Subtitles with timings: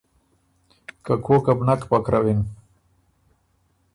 [1.05, 2.39] که کوکه بو نک پکرَوِن۔